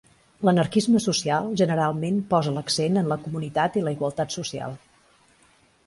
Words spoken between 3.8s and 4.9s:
la igualtat social.